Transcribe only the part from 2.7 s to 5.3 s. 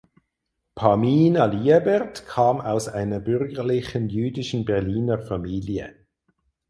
einer bürgerlichen jüdischen Berliner